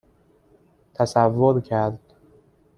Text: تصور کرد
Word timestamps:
تصور 0.93 1.59
کرد 1.61 1.99